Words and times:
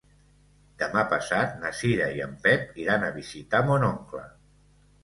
Demà 0.83 1.03
passat 1.11 1.53
na 1.65 1.73
Cira 1.81 2.09
i 2.17 2.25
en 2.27 2.35
Pep 2.47 2.83
iran 2.87 3.07
a 3.07 3.13
visitar 3.21 3.65
mon 3.71 3.89
oncle. 3.93 4.27